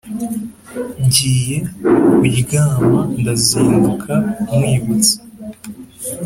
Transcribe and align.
.giye 1.09 1.57
kuryama 2.15 2.99
Ndazinduka 3.19 4.13
nkwibutsa 4.45 5.17